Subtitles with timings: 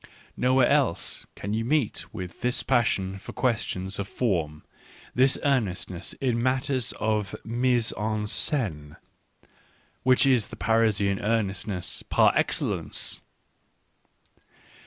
[0.35, 4.63] Nowhere else can you meet with this passion for questions of form,
[5.13, 8.95] this earnestness in matters of fnise en scene,
[10.01, 13.19] which is the Parisian earnestness par excellence.